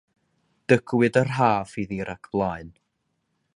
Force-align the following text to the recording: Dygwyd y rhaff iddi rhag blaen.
Dygwyd 0.71 1.19
y 1.21 1.23
rhaff 1.27 1.77
iddi 1.83 2.01
rhag 2.11 2.33
blaen. 2.37 2.75